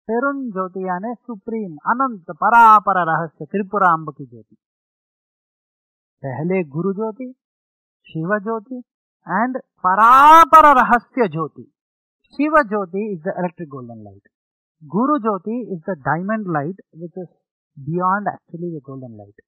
पेरुन 0.08 0.50
ज्योति 0.52 0.86
यानी 0.86 1.14
सुप्रीम 1.16 1.76
अनंत, 1.92 2.30
परापर 2.32 2.98
रहस्य, 3.06 3.44
त्रिपुराम्ब 3.44 4.10
की 4.10 4.26
ज्योति। 4.26 4.56
पहले 6.22 6.62
गुरु 6.70 6.92
ज्योति, 6.94 7.26
शिव 8.06 8.38
ज्योति 8.44 8.78
एंड 9.26 9.58
परापर 9.84 10.66
रहस्य 10.78 11.28
ज्योति। 11.28 11.62
शिव 12.34 12.56
ज्योति 12.70 13.02
is 13.12 13.20
the 13.22 13.34
electric 13.38 13.68
golden 13.70 14.02
light 14.04 14.28
guru 14.82 15.18
jyoti 15.20 15.60
is 15.74 15.80
the 15.90 15.96
diamond 16.08 16.50
light 16.56 16.80
which 17.02 17.18
is 17.18 17.28
beyond 17.76 18.28
actually 18.28 18.80
golden 18.88 19.16
light 19.18 19.40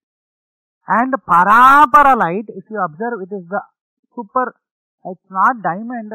and 0.88 1.16
परापर 1.32 2.14
light 2.18 2.50
if 2.56 2.72
you 2.72 2.80
observe 2.84 3.22
it 3.22 3.32
is 3.40 3.44
the 3.54 3.60
super 4.16 4.52
it's 5.04 5.26
not 5.32 5.62
diamond 5.64 6.12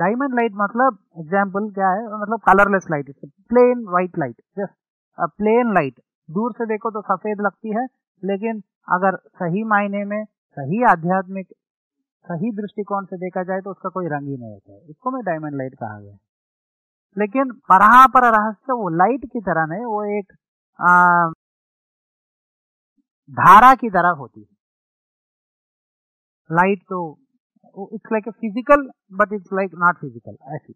diamond 0.00 0.34
light 0.34 0.52
मतलब 0.62 0.98
example 1.20 1.68
क्या 1.74 1.90
है? 1.90 2.02
मतलब 2.22 2.40
colourless 2.48 2.86
light 2.90 3.08
it's 3.08 3.30
plain 3.50 3.84
white 3.90 4.18
light 4.18 4.36
just 4.58 4.74
plain 5.38 5.74
light 5.74 6.00
दूर 6.28 6.52
से 6.58 6.66
देखो 6.66 6.90
तो 6.90 7.00
सफ़ेद 7.02 7.40
लगती 7.40 7.70
है, 7.76 7.86
लेकिन 8.22 8.60
अगर 8.88 9.16
सही 9.34 9.62
मायने 9.66 10.04
में 10.04 10.24
सही 10.24 10.82
आध्यात्मिक 10.90 11.46
सही 12.24 12.50
दृष्टिकोण 12.52 13.04
से 13.04 13.16
देखा 13.18 13.42
जाए 13.42 13.60
तो 13.60 13.70
उसका 13.70 13.88
कोई 13.90 14.06
रंग 14.08 14.28
ही 14.28 14.36
नहीं 14.36 14.50
होता 14.50 14.72
है। 14.72 14.80
इसको 14.90 15.10
मैं 15.10 15.22
डायमंड 15.24 15.56
लाइट 15.56 15.74
कहा 15.74 16.00
गया 16.00 16.16
लेकिन 17.16 17.52
परापर 17.68 18.24
रहस्य 18.30 18.72
वो 18.74 18.88
लाइट 18.96 19.24
की 19.26 19.40
तरह 19.42 19.66
नहीं 19.66 19.84
वो 19.86 20.02
एक 20.18 20.32
आ, 20.78 21.30
धारा 23.30 23.74
की 23.74 23.90
तरह 23.90 24.08
होती 24.18 24.40
है। 24.40 24.46
लाइट 26.50 26.82
तो 26.90 27.00
it's 27.94 28.12
like 28.12 28.28
a 28.28 28.30
physical 28.32 28.88
but 29.18 29.32
it's 29.32 29.52
like 29.54 29.70
not 29.76 29.96
physical 30.00 30.36
ऐसी। 30.54 30.72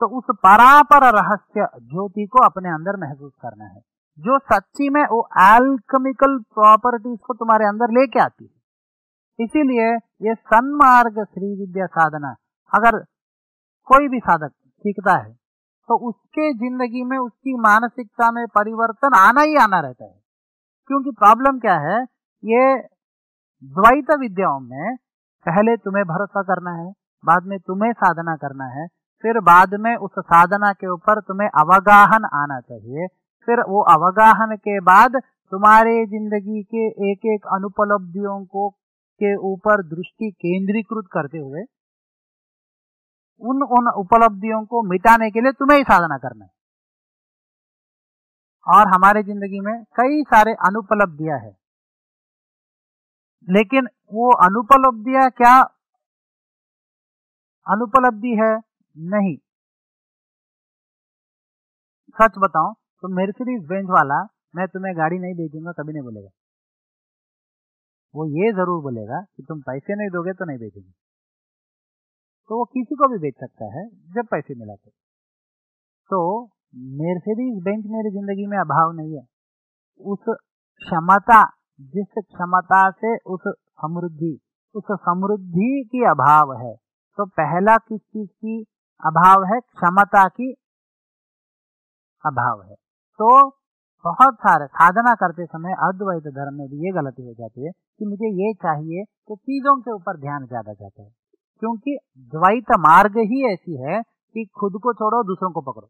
तो 0.00 0.06
उस 0.18 0.36
परापर 0.42 1.04
रहस्य 1.14 1.66
ज्योति 1.78 2.26
को 2.26 2.44
अपने 2.44 2.68
अंदर 2.70 2.96
महसूस 3.00 3.32
करना 3.42 3.64
है। 3.64 3.80
जो 4.20 4.38
सच्ची 4.46 4.88
में 4.90 5.02
वो 5.04 5.20
एल्कमिकल 5.40 6.38
प्रॉपर्टीज़ 6.54 7.18
को 7.20 7.34
तुम्हारे 7.34 7.66
अंदर 7.66 7.92
लेके 7.92 8.20
आती 8.20 8.44
है। 8.44 9.44
इसीलिए 9.44 9.90
ये 10.22 10.34
सन्मार्ग 10.36 11.22
श्री 11.24 11.54
विद्या 11.56 11.86
साधना, 11.88 12.34
अगर 12.72 12.98
कोई 13.88 14.08
भी 14.08 14.18
साधक 14.20 14.52
सीखता 14.84 15.12
है 15.14 15.32
तो 15.88 15.96
उसके 16.08 16.52
ज़िंदगी 16.54 17.02
में 17.04 17.16
उसकी 17.18 17.54
मानसिकता 17.60 18.30
में 18.30 18.46
परिवर्तन 18.50 19.14
आना 19.16 19.42
ही 19.42 19.56
आना 19.58 19.80
रहता 19.80 20.04
है। 20.04 20.18
क्योंकि 20.90 21.10
प्रॉब्लम 21.12 21.58
क्या 21.60 21.74
है? 21.80 21.96
ये 22.42 22.76
द्वैत 23.62 24.10
विद्याओं 24.20 24.60
में 24.60 24.96
पहले 25.46 25.76
तुम्हें 25.78 26.04
भरोसा 26.06 26.42
करना 26.44 26.72
है, 26.72 26.90
बाद 27.24 27.46
में 27.46 27.58
तुम्हें 27.60 27.92
साधना 27.94 28.36
करना 28.36 28.64
है, 28.72 28.86
फिर 29.24 29.40
बाद 29.42 29.74
में 29.80 29.94
उस 29.98 30.18
साधना 30.20 30.72
के 30.74 30.88
ऊपर 30.88 31.20
तुम्हें 31.22 31.48
अवगाहन 31.50 32.24
आना 32.34 32.60
चाहिए। 32.62 33.06
फिर 33.48 33.60
वो 33.68 33.80
अवगाहन 33.92 34.56
के 34.56 34.78
बाद 34.80 35.16
तुम्हारे 35.52 36.06
ज़िंदगी 36.06 36.62
के 36.74 36.86
एक 37.10 37.26
एक 37.26 37.46
अनुपलब्धियों 37.54 38.44
को 38.44 38.68
के 39.20 39.34
ऊपर 39.46 39.82
दृष्टि 39.84 40.30
केंद्रीकृत 40.30 41.08
करते 41.12 41.38
हुए, 41.38 41.62
उन 43.42 43.62
उन 43.62 43.88
उपलब्धियों 43.96 44.64
को 44.64 44.82
मिटाने 44.82 45.30
के 45.30 45.40
लिए 45.40 45.52
तुम्हें 45.52 45.76
ही 45.78 45.84
साधना 45.84 46.18
करना 46.18 46.44
है। 46.44 46.50
और 48.66 48.88
हमारे 48.88 49.22
ज़िंदगी 49.22 49.60
में 49.60 49.74
कई 49.96 50.22
सारे 50.22 50.52
अनुपलब्धियाँ 50.66 51.38
है। 51.38 51.52
लेकिन 53.48 53.88
वो 54.12 54.30
अनुपलब्धियाँ 54.46 55.30
क्या? 55.30 55.54
अनुपलब्धि 57.66 58.34
है? 58.40 58.52
नहीं। 58.96 59.36
सच 62.18 62.38
बताऊँ 62.38 62.74
तो 63.02 63.08
मेर्सिडीज 63.08 63.66
बेंच 63.68 63.86
वाला, 63.90 64.22
मैं 64.56 64.68
तुम्हें 64.68 64.96
गाड़ी 64.96 65.18
नहीं 65.18 65.34
बेचूँगा, 65.34 65.72
कभी 65.72 65.92
नहीं 65.92 66.02
बोलेगा। 66.02 66.28
वो 68.14 68.26
ये 68.26 68.52
ज़रूर 68.52 68.82
बोलेगा 68.82 69.20
कि 69.36 69.42
तुम 69.42 69.60
पैसे 69.60 69.94
नहीं 69.94 70.08
दोगे 70.08 70.32
तो 70.32 70.44
नहीं 70.44 70.58
बेचेंगे। 70.58 70.90
तो 72.50 72.58
वो 72.58 72.64
किसी 72.64 72.94
को 72.94 73.08
भी 73.08 73.18
बेच 73.18 73.34
सकता 73.34 73.64
है, 73.64 73.88
जब 73.88 74.26
पैसे 74.30 74.54
मिला 74.54 74.74
तो। 74.74 74.90
तो 76.10 76.44
मेर्सिडीज 76.74 77.62
बेंच 77.62 77.84
मेरी 77.86 78.10
ज़िंदगी 78.10 78.46
में 78.46 78.58
अभाव 78.58 78.92
नहीं 78.92 79.16
है। 79.16 79.26
उस 80.00 80.18
क्षमता, 80.82 81.42
जिस 81.80 82.12
क्षमता 82.18 82.90
से 82.90 83.16
उस 83.16 83.40
समृद्धि 83.48 84.38
उस 84.74 84.84
समृद्धि 84.84 85.88
की 85.92 86.04
अभाव 86.04 86.52
है। 86.54 86.74
तो 87.18 87.26
पहला 87.26 87.76
किस 87.76 88.00
चीज़ 88.00 88.28
की 88.28 88.62
अभाव 89.02 89.44
है? 89.44 89.60
क्षमता 89.60 90.28
की 90.28 90.52
अभाव 92.24 92.62
है। 92.62 92.74
तो 93.22 93.48
बहुत 94.04 94.34
सारे 94.34 94.66
साधना 94.66 95.14
करते 95.14 95.46
समय 95.46 95.74
अद्वैत 95.78 96.28
धर्म 96.34 96.54
में 96.54 96.68
भी 96.68 96.86
ये 96.86 96.92
गलती 96.92 97.22
हो 97.22 97.32
जाती 97.32 97.64
है 97.64 97.70
कि 97.70 98.06
मुझे 98.06 98.28
ये 98.36 98.52
चाहिए 98.54 99.04
तो 99.04 99.36
चीज़ों 99.36 99.76
के 99.80 99.90
ऊपर 99.90 100.20
ध्यान 100.20 100.46
ज़्यादा 100.46 100.72
जाता 100.72 101.02
है। 101.02 101.10
क्योंकि 101.62 101.98
द्वैत 102.18 102.72
मार्ग 102.78 103.18
ही 103.18 103.52
ऐसी 103.52 103.76
है 103.82 104.00
कि 104.02 104.44
खुद 104.44 104.80
को 104.82 104.92
छोड़ो, 104.92 105.22
दूसरों 105.22 105.50
को 105.50 105.60
पकड़ो। 105.60 105.88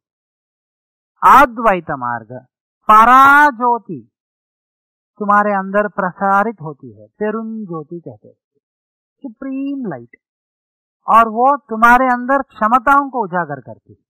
अद्वैत 1.23 1.91
मार्ग, 1.91 2.33
पराज्योति 2.89 4.11
तुम्हारे 5.21 5.53
अंदर 5.55 5.89
प्रसारित 5.89 6.61
होती 6.63 6.93
है 6.93 7.07
तेरुन 7.07 7.65
ज्योति 7.65 8.01
कहते 8.01 8.29
हैं। 8.29 8.35
Supreme 9.23 9.87
light. 9.87 10.17
और 11.07 11.29
वो 11.29 11.57
तुम्हारे 11.57 12.07
अंदर 12.07 12.43
क्षमताओं 12.43 13.11
को 13.11 13.25
उजागर 13.25 13.61
करती 13.61 13.93
है। 13.93 14.10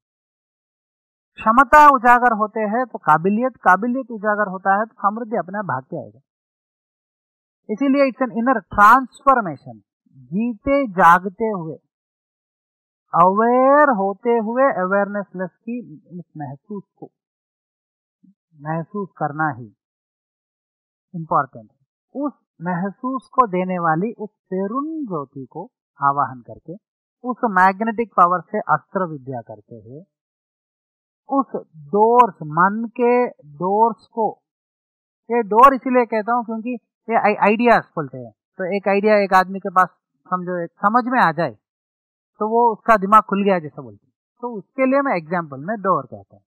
क्षमता 1.38 1.86
उजागर 1.88 2.34
होते 2.36 2.60
हैं 2.70 2.84
तो 2.86 2.98
काबिलियत 3.00 3.56
काबिलियत 3.64 4.10
उजागर 4.10 4.48
होता 4.48 4.74
है 4.78 4.84
तो 4.86 4.94
समृद्धि 5.00 5.36
अपने 5.36 5.62
भाग 5.68 5.82
के 5.84 5.96
आएगा? 5.96 6.20
इसीलिए 7.68 8.06
इट्स 8.08 8.22
एन 8.22 8.32
इनर 8.38 8.60
ट्रांसफॉर्मेशन 8.68 9.78
जीते, 10.30 10.76
जागते 10.88 11.48
हुए 11.48 11.74
अवेयर 13.12 13.90
होते 13.96 14.36
हुए 14.38 14.64
अवेयरनेसलेस 14.80 15.50
की 15.50 15.76
महसूस 16.36 16.82
को, 16.96 17.10
महसूस 18.58 19.08
करना 19.18 19.50
ही 19.52 19.66
इंपॉर्टेंट 21.14 21.68
है। 21.70 22.22
उस 22.22 22.32
महसूस 22.60 23.28
को 23.32 23.46
देने 23.48 23.78
वाली 23.78 24.12
उस 24.18 24.30
तेरुण 24.50 24.86
ज्योति 25.06 25.46
को 25.46 25.64
आवाहन 26.00 26.40
करके, 26.42 26.74
उस 27.24 27.50
मैग्नेटिक 27.52 28.12
पावर 28.16 28.40
से 28.50 28.60
अस्त्र 28.70 29.06
विद्या 29.06 29.40
करते 29.42 29.76
हुए 29.76 30.02
उस 31.30 31.56
डोर्स 31.88 32.42
मन 32.50 32.84
के 32.90 33.14
डोर्स 33.56 34.06
को, 34.08 34.28
ये 35.30 35.42
डोर 35.44 35.74
इसीलिए 35.74 36.04
कहता 36.06 36.32
हूँ 36.34 36.44
क्योंकि 36.44 36.74
ये 37.08 37.16
आइडियाज़ 37.38 37.84
बोलते 37.96 38.18
हैं। 38.18 38.30
तो 38.30 38.64
एक 38.76 38.88
आइडिया 38.88 39.16
एक 39.18 39.34
आदमी 39.34 39.58
के 39.60 39.70
पास 39.70 39.88
समझो, 40.30 40.56
एक 40.58 40.70
समझ 40.78 41.04
में 41.06 41.18
आ 41.20 41.30
जाए 41.32 41.56
तो 42.40 42.48
वो 42.48 42.60
उसका 42.72 42.96
दिमाग 42.98 43.22
खुल 43.28 43.42
गया 43.44 43.58
जैसा 43.58 43.82
बोलते 43.82 44.06
हैं। 44.06 44.12
तो 44.42 44.52
उसके 44.54 44.86
लिए 44.86 45.00
मैं 45.02 45.16
एग्ज़ाम्पल 45.16 45.60
में 45.60 45.76
डोर 45.80 46.06
कहता 46.06 46.36
हूँ। 46.36 46.42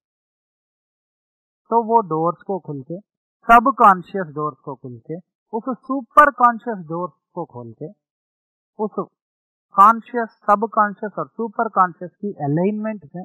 तो 1.71 1.81
वो 1.85 1.99
डोर्स 2.07 2.41
को 2.43 2.57
खुल 2.59 2.81
के 2.81 2.99
सब 3.47 3.73
कॉन्शियस 3.77 4.27
डोर्स 4.35 4.57
को 4.59 4.75
खुल 4.75 4.97
के, 4.99 5.17
उस 5.53 5.63
सुपर 5.63 6.31
कॉन्शियस 6.33 6.77
डोर्स 6.87 7.13
को 7.35 7.45
खोल 7.45 7.71
के, 7.73 7.87
उस 8.79 8.91
कॉन्शियस 9.75 10.29
सब 10.49 10.67
कॉन्शियस 10.73 11.19
और 11.19 11.27
सुपर 11.27 11.69
कॉन्शियस 11.71 12.11
की 12.11 12.33
अलाइनमेंट 12.45 13.09
में 13.15 13.23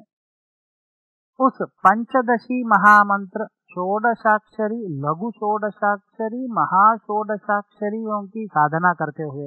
उस 1.40 1.58
पंचदशी 1.62 2.64
महामंत्र, 2.64 3.44
षोडशाक्षरी, 3.46 4.78
लघु 5.00 5.30
षोडशाक्षरी, 5.30 6.46
महाषोडशाक्षरियों 6.52 8.26
की 8.26 8.46
साधना 8.46 8.92
करते 8.94 9.22
हुए 9.22 9.46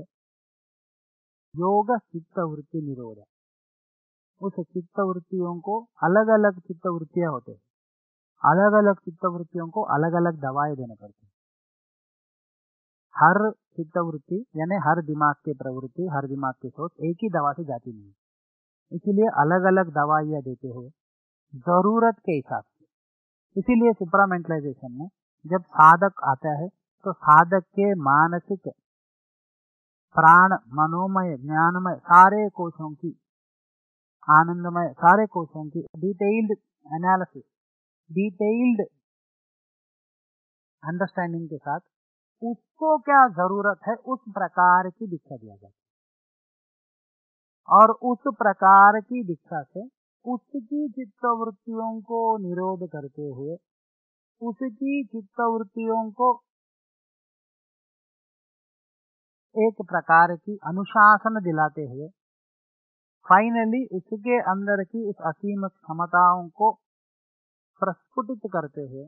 योग 1.55 1.97
चित्तवृत्ति 1.97 2.81
निरोध। 2.81 3.17
उस 4.41 4.53
चित्तवृत्तियों 4.59 5.59
को 5.59 5.79
अलग 6.03 6.27
अलग 6.27 6.59
चित्तवृत्तियाँ 6.59 7.31
होते 7.31 7.51
हैं। 7.51 7.59
अलग 8.43 8.73
अलग 8.73 8.95
चित्तवृत्तियों 8.95 9.67
को 9.69 9.81
अलग 9.81 10.13
अलग 10.13 10.39
दवाएँ 10.39 10.75
देने 10.75 10.95
पड़ती 10.95 11.27
हर 13.15 13.51
चित्तवृत्ति, 13.51 14.45
यानी 14.55 14.75
हर 14.75 15.01
दिमाग 15.01 15.35
की 15.45 15.53
प्रवृत्ति, 15.53 16.07
हर 16.07 16.27
दिमाग 16.27 16.53
की 16.61 16.69
सोच 16.69 16.91
एक 17.01 17.17
ही 17.23 17.29
दवा 17.29 17.51
से 17.51 17.63
जाती 17.63 17.93
नहीं 17.93 18.11
इसीलिए 18.91 19.29
अलग 19.39 19.63
अलग 19.63 19.93
दवाइयाँ 19.93 20.41
देते 20.41 20.67
हुए 20.67 20.89
ज़रूरत 21.55 22.19
के 22.19 22.31
हिसाब 22.31 22.63
से। 22.63 22.85
इसीलिए 23.55 23.93
सुपरामेंटलाइजेशन 23.93 24.91
में 24.91 25.07
जब 25.45 25.63
साधक 25.69 26.21
आता 26.23 26.51
है 26.61 26.67
तो 27.05 27.13
साधक 27.13 27.63
के 27.69 27.93
मानसिक, 27.95 28.67
प्राण, 30.15 30.53
मनोमय, 30.73 31.35
ज्ञानमय, 31.37 31.95
सारे 31.99 32.49
कोशों 32.49 32.93
की, 32.93 33.11
आनंदमय, 34.27 34.93
सारे 34.93 35.25
कोशों 35.27 35.69
की 35.69 35.81
डिटेल्ड 35.97 36.51
एनालिसिस 36.85 37.43
डिटेल्ड 38.09 38.81
अंडरस्टैंडिंग 40.83 41.47
के 41.49 41.57
साथ 41.57 41.79
उसको 42.41 42.97
क्या 42.97 43.27
ज़रूरत 43.29 43.79
है, 43.87 43.93
उस 43.95 44.19
प्रकार 44.29 44.89
की 44.89 45.07
दीक्षा 45.07 45.35
दिया 45.35 45.55
जाता 45.55 45.67
है। 45.67 45.73
और 47.69 47.91
उस 47.91 48.19
प्रकार 48.27 48.99
की 48.99 49.23
दीक्षा 49.23 49.61
से 49.63 49.87
उसकी 50.25 50.87
चित्तवृत्तियों 50.89 51.99
को 52.01 52.21
निरोध 52.37 52.87
करते 52.89 53.27
हुए, 53.27 53.55
उसकी 54.41 55.03
चित्तवृत्तियों 55.05 56.09
को 56.11 56.31
एक 59.55 59.81
प्रकार 59.81 60.35
की 60.35 60.57
अनुशासन 60.67 61.39
दिलाते 61.43 61.85
हुए 61.85 62.07
फाइनली 63.25 63.83
उसके 63.93 64.39
अंदर 64.51 64.83
की 64.83 65.03
उस 65.09 65.15
असीम 65.27 65.67
क्षमताओं 65.67 66.47
को 66.49 66.71
प्रस्फुटित 67.81 68.49
करते 68.53 68.81
हुए, 68.81 69.05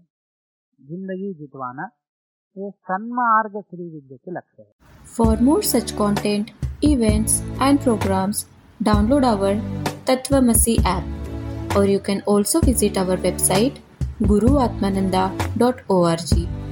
ज़िंदगी 0.79 1.33
जितवाना 1.33 1.89
ये 2.55 2.69
सन्मार्ग 2.71 3.59
श्री 3.61 3.89
विद्या 3.89 4.17
के 4.17 4.31
लक्ष्य 4.31 4.63
है। 4.63 4.71
For 5.07 5.41
more 5.41 5.63
such 5.63 5.91
content 5.97 6.51
events 6.83 7.41
and 7.61 7.79
programmes 7.79 8.45
download 8.79 9.25
our 9.25 9.55
Tatvamasi 10.05 10.81
app, 10.85 11.03
or 11.75 11.85
you 11.85 11.99
can 11.99 12.21
also 12.25 12.61
visit 12.61 12.97
our 12.97 13.17
website 13.17 13.75
guruatmananda.org. 14.21 16.62